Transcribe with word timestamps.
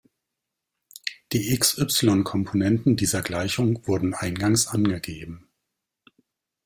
Die 1.31 1.53
x-y-Komponenten 1.53 2.95
dieser 2.95 3.21
Gleichung 3.21 3.85
wurden 3.85 4.15
eingangs 4.15 4.65
angegeben. 4.65 5.47